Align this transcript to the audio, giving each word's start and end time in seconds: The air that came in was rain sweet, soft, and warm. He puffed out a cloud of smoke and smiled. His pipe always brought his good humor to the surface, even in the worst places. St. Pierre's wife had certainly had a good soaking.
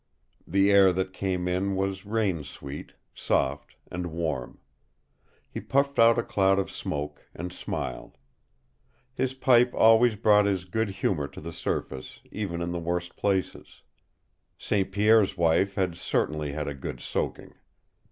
The 0.47 0.71
air 0.71 0.91
that 0.93 1.13
came 1.13 1.47
in 1.47 1.75
was 1.75 2.07
rain 2.07 2.43
sweet, 2.43 2.93
soft, 3.13 3.75
and 3.91 4.07
warm. 4.07 4.59
He 5.47 5.61
puffed 5.61 5.99
out 5.99 6.17
a 6.17 6.23
cloud 6.23 6.57
of 6.57 6.71
smoke 6.71 7.23
and 7.35 7.53
smiled. 7.53 8.17
His 9.13 9.35
pipe 9.35 9.75
always 9.75 10.15
brought 10.15 10.47
his 10.47 10.65
good 10.65 10.89
humor 10.89 11.27
to 11.27 11.39
the 11.39 11.53
surface, 11.53 12.19
even 12.31 12.63
in 12.63 12.71
the 12.71 12.79
worst 12.79 13.15
places. 13.15 13.83
St. 14.57 14.91
Pierre's 14.91 15.37
wife 15.37 15.75
had 15.75 15.95
certainly 15.95 16.53
had 16.53 16.67
a 16.67 16.73
good 16.73 16.99
soaking. 16.99 17.53